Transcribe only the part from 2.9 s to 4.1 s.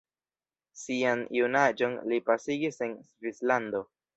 Svislando.